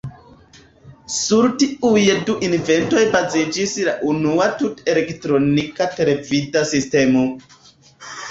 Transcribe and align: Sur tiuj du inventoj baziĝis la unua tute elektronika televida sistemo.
Sur 1.15 1.43
tiuj 1.63 2.05
du 2.29 2.35
inventoj 2.47 3.03
baziĝis 3.15 3.75
la 3.89 3.93
unua 4.13 4.47
tute 4.61 4.89
elektronika 4.95 5.87
televida 5.99 6.65
sistemo. 6.73 7.27